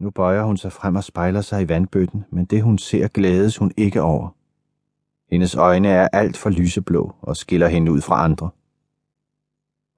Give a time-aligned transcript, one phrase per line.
[0.00, 3.56] Nu bøjer hun sig frem og spejler sig i vandbøtten, men det hun ser glædes
[3.56, 4.28] hun ikke over.
[5.30, 8.50] Hendes øjne er alt for lyseblå og skiller hende ud fra andre.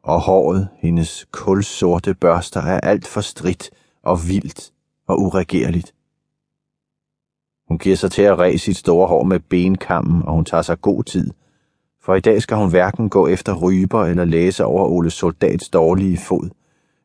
[0.02, 3.70] Og håret, hendes kulsorte børster, er alt for stridt
[4.02, 4.72] og vildt
[5.06, 5.94] og uregerligt.
[7.68, 10.80] Hun giver sig til at ræse sit store hår med benkammen, og hun tager sig
[10.80, 11.30] god tid,
[12.00, 16.18] for i dag skal hun hverken gå efter ryber eller læse over Ole Soldats dårlige
[16.18, 16.50] fod,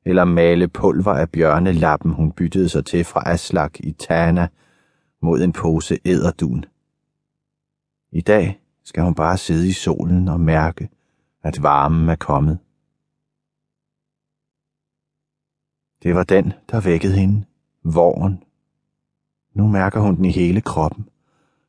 [0.08, 4.48] eller male pulver af bjørnelappen, hun byttede sig til fra Aslak i Tana
[5.22, 6.66] mod en pose æderdun.
[8.12, 10.90] I dag skal hun bare sidde i solen og mærke,
[11.44, 12.60] at varmen er kommet.
[16.04, 17.46] Det var den, der vækkede hende,
[17.84, 18.44] våren.
[19.54, 21.10] Nu mærker hun den i hele kroppen,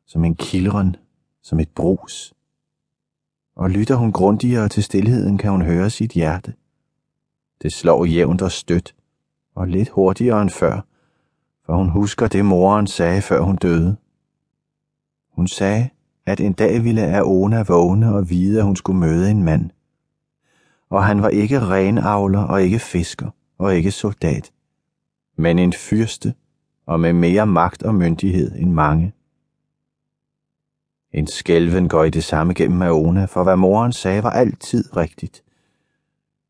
[0.07, 0.96] som en kildren,
[1.43, 2.34] som et brus.
[3.57, 6.55] Og lytter hun grundigere til stillheden, kan hun høre sit hjerte.
[7.62, 8.95] Det slår jævnt og stødt,
[9.55, 10.80] og lidt hurtigere end før,
[11.66, 13.97] for hun husker det moren sagde, før hun døde.
[15.32, 15.88] Hun sagde,
[16.27, 19.71] at en dag ville Aona vågne og vide, at hun skulle møde en mand.
[20.91, 24.52] Og han var ikke renavler og ikke fisker og ikke soldat,
[25.37, 26.35] men en fyrste
[26.87, 29.13] og med mere magt og myndighed end mange.
[31.13, 35.43] En skælven går i det samme gennem Aona, for hvad moren sagde var altid rigtigt.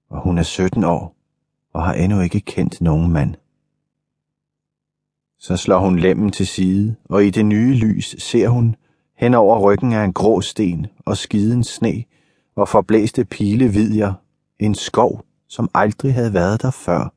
[0.09, 1.17] Og hun er 17 år
[1.73, 3.35] og har endnu ikke kendt nogen mand.
[5.39, 8.77] Så slår hun lemmen til side, og i det nye lys ser hun,
[9.15, 12.05] hen over ryggen af en grå sten og skiden sne
[12.55, 14.15] og forblæste pilevidjer,
[14.59, 17.13] en skov, som aldrig havde været der før.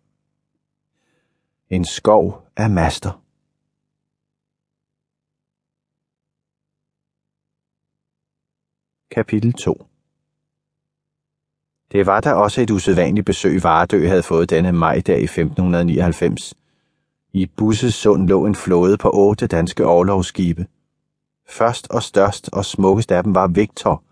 [1.69, 3.21] En skov af master.
[9.11, 9.90] Kapitel 2
[11.91, 16.53] det var der også et usædvanligt besøg, Varedø havde fået denne majdag i 1599.
[17.33, 20.65] I Busses sund lå en flåde på otte danske overlovsskibe.
[21.49, 24.03] Først og størst og smukkest af dem var Victor,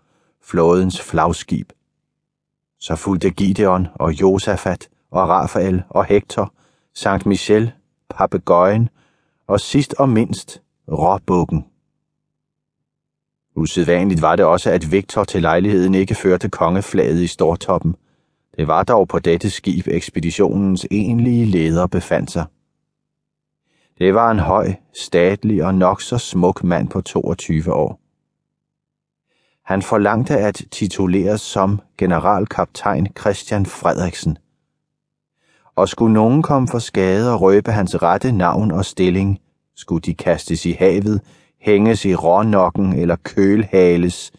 [0.42, 1.72] flådens flagskib.
[2.80, 6.52] Så fulgte Gideon og Josafat og Rafael og Hector,
[6.94, 7.72] Sankt Michel,
[8.10, 8.88] Papegøjen
[9.46, 11.64] og sidst og mindst Råbukken.
[13.56, 17.96] Usædvanligt var det også, at Victor til lejligheden ikke førte kongeflaget i stortoppen.
[18.56, 22.44] Det var dog på dette skib ekspeditionens egentlige leder befandt sig.
[23.98, 28.00] Det var en høj, statlig og nok så smuk mand på 22 år.
[29.64, 34.38] Han forlangte at tituleres som generalkaptajn Christian Frederiksen.
[35.76, 39.40] Og skulle nogen komme for skade og røbe hans rette navn og stilling,
[39.76, 41.20] skulle de kastes i havet,
[41.60, 44.32] hænges i rånokken eller kølhales,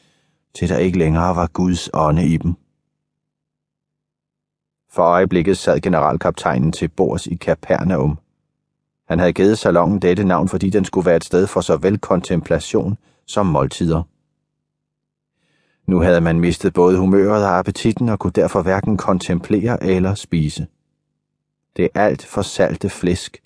[0.53, 2.55] til der ikke længere var Guds ånde i dem.
[4.89, 8.19] For øjeblikket sad generalkaptajnen til bords i Kapernaum.
[9.07, 12.97] Han havde givet salongen dette navn, fordi den skulle være et sted for såvel kontemplation
[13.27, 14.03] som måltider.
[15.91, 20.67] Nu havde man mistet både humøret og appetitten og kunne derfor hverken kontemplere eller spise.
[21.77, 23.41] Det alt for salte flæsk,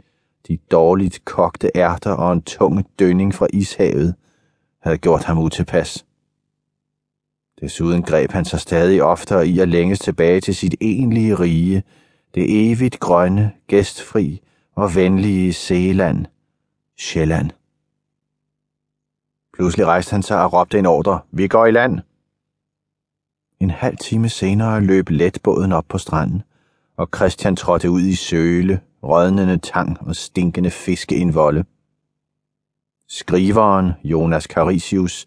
[0.47, 4.15] de dårligt kogte ærter og en tung dønning fra ishavet
[4.81, 6.05] havde gjort ham utilpas.
[7.61, 11.83] Desuden greb han sig stadig oftere i at længes tilbage til sit egentlige rige,
[12.35, 14.41] det evigt grønne, gæstfri
[14.75, 16.25] og venlige Seeland,
[16.97, 17.51] Sjælland.
[19.53, 21.19] Pludselig rejste han sig og råbte en ordre.
[21.31, 21.99] Vi går i land!
[23.59, 26.43] En halv time senere løb letbåden op på stranden,
[26.97, 31.65] og Christian trådte ud i søle, rådnende tang og stinkende fiskeindvolde.
[33.07, 35.25] Skriveren, Jonas Carisius,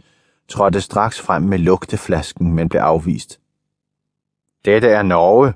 [0.48, 3.40] trådte straks frem med lugteflasken, men blev afvist.
[4.64, 5.52] Dette er Norge.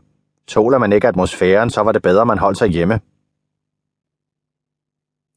[0.46, 3.00] Tåler man ikke atmosfæren, så var det bedre, man holdt sig hjemme.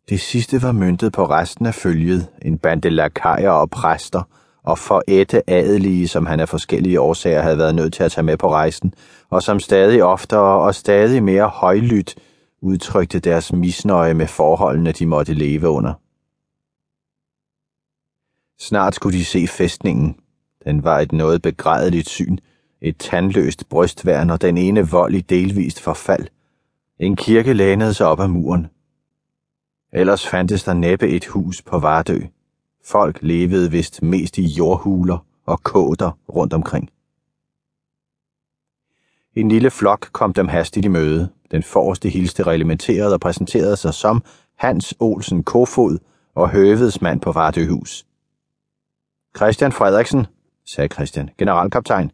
[0.09, 4.21] Det sidste var myntet på resten af følget, en bande lakajer og præster,
[4.63, 8.37] og forætte adelige, som han af forskellige årsager havde været nødt til at tage med
[8.37, 8.93] på rejsen,
[9.29, 12.15] og som stadig oftere og stadig mere højlydt
[12.65, 15.93] udtrykte deres misnøje med forholdene, de måtte leve under.
[18.59, 20.15] Snart skulle de se fæstningen.
[20.65, 22.37] Den var et noget begrædeligt syn,
[22.81, 26.27] et tandløst brystværn og den ene vold i delvist forfald.
[26.99, 28.67] En kirke lænede sig op ad muren.
[29.93, 32.19] Ellers fandtes der næppe et hus på Vardø.
[32.85, 36.89] Folk levede vist mest i jordhuler og kåder rundt omkring.
[39.35, 41.29] En lille flok kom dem hastigt i møde.
[41.51, 44.23] Den forreste hilste reglementeret og præsenterede sig som
[44.55, 45.97] Hans Olsen Kofod
[46.35, 48.05] og høvedsmand på Vardøhus.
[49.37, 50.27] Christian Frederiksen,
[50.65, 52.11] sagde Christian, generalkaptajn.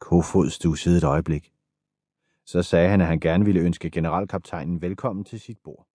[0.00, 1.52] Kofod stussede et øjeblik.
[2.46, 5.91] Så sagde han, at han gerne ville ønske generalkaptajnen velkommen til sit bord.